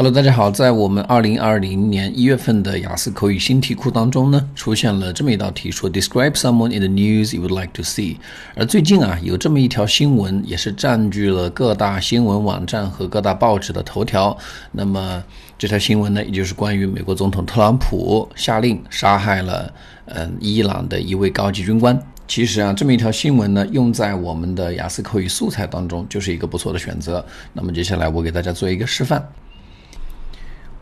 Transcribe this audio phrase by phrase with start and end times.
[0.00, 8.16] Hello，大家好，在我们二零二零年一月份的雅思口语新题库当中呢，出现了这么一道题，说 Describe someone in the news you would like to see。
[8.54, 14.38] 而最近啊，有这么一条新闻，也是占据了各大新闻网站和各大报纸的头条。
[14.70, 15.20] 那么
[15.58, 19.68] 这条新闻呢，也就是关于美国总统特朗普下令杀害了
[20.04, 22.00] 嗯伊朗的一位高级军官。
[22.28, 27.26] 其实啊，这么一条新闻呢，用在我们的雅思口语素材当中，就是一个不错的选择。
[27.52, 29.20] 那么接下来我给大家做一个示范。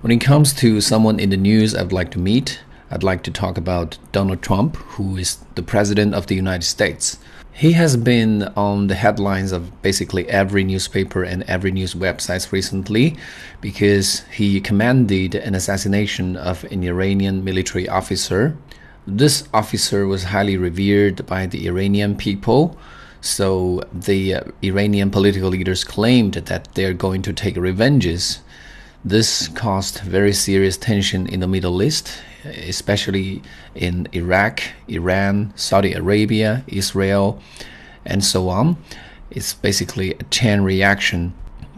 [0.07, 2.60] When it comes to someone in the news I'd like to meet,
[2.92, 7.19] I'd like to talk about Donald Trump, who is the President of the United States.
[7.52, 13.16] He has been on the headlines of basically every newspaper and every news websites recently
[13.61, 18.56] because he commanded an assassination of an Iranian military officer.
[19.09, 22.78] This officer was highly revered by the Iranian people.
[23.20, 28.38] So the uh, Iranian political leaders claimed that they're going to take revenges
[29.05, 32.12] this caused very serious tension in the Middle East,
[32.45, 33.42] especially
[33.75, 37.41] in Iraq, Iran, Saudi Arabia, Israel,
[38.05, 38.77] and so on.
[39.30, 41.34] It's basically a chain reaction.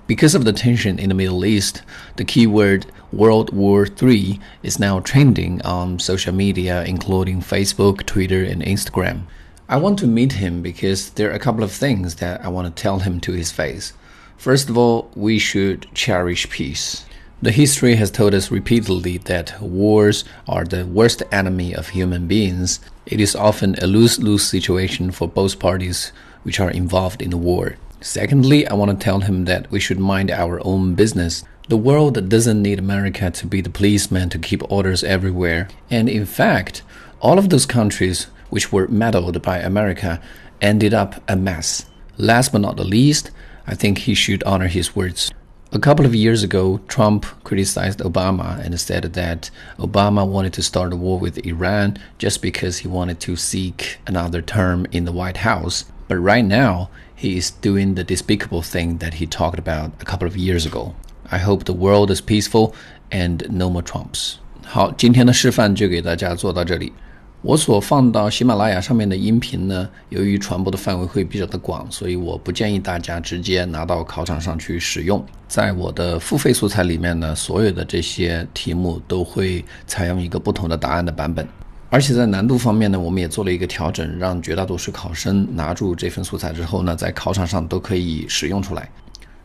[0.07, 1.83] Because of the tension in the Middle East,
[2.17, 8.63] the keyword World War III is now trending on social media, including Facebook, Twitter, and
[8.63, 9.23] Instagram.
[9.69, 12.75] I want to meet him because there are a couple of things that I want
[12.75, 13.93] to tell him to his face.
[14.39, 17.05] First of all, we should cherish peace.
[17.41, 22.81] The history has told us repeatedly that wars are the worst enemy of human beings.
[23.07, 26.11] It is often a lose lose situation for both parties
[26.43, 27.77] which are involved in the war.
[28.01, 31.45] Secondly, I want to tell him that we should mind our own business.
[31.69, 35.69] The world doesn't need America to be the policeman to keep orders everywhere.
[35.91, 36.83] And in fact,
[37.21, 40.21] all of those countries which were meddled by America
[40.61, 41.87] ended up a mess.
[42.17, 43.31] Last but not the least,
[43.65, 45.31] I think he should honor his words.
[45.72, 49.50] A couple of years ago, Trump criticized Obama and said that
[49.80, 54.42] Obama wanted to start a war with Iran just because he wanted to seek another
[54.44, 55.86] term in the White House.
[56.08, 60.28] But right now, he is doing the despicable thing that he talked about a couple
[60.28, 60.94] of years ago.
[61.32, 62.76] I hope the world is peaceful
[63.10, 64.36] and no more Trumps.
[64.64, 66.94] 好，今天的示范就给大家做到这里。
[67.41, 75.25] 我所放到喜马拉雅上面的音频呢，由于传播的范围会比较的广，所以我不建议大家直接拿到考场上去使用。
[75.47, 81.47] 在我的付费素材里面呢，所有的这些题目都会采用一个不同的答案的版本，
[81.91, 88.91] 而且在难度方面呢，我们也做了一个调整，让绝大多数考生拿住这份素材之后呢，在考场上都可以使用出来。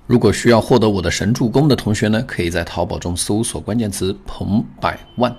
[0.08, 5.34] 如果需要获得我的神助攻的同学呢，可以在淘宝中搜索关键词“彭百万”。